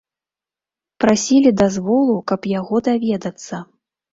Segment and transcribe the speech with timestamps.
[1.03, 3.55] Прасілі дазволу, каб яго даведацца.